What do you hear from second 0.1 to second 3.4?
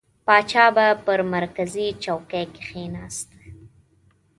پاچا به پر مرکزي چوکۍ کښېنست.